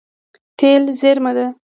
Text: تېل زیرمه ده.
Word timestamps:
تېل 0.57 0.83
زیرمه 0.99 1.31
ده. 1.37 1.45